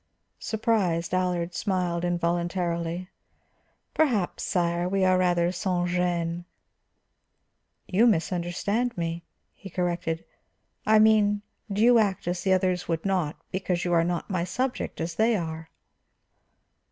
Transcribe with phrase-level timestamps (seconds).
[0.39, 3.09] Surprised, Allard smiled involuntarily.
[3.93, 6.45] "Perhaps, sire, we are rather sans gêne."
[7.87, 9.21] "You misunderstand me,"
[9.53, 10.25] he corrected.
[10.87, 14.43] "I mean, do you act as the others would not, because you are not my
[14.43, 15.69] subject as they are?"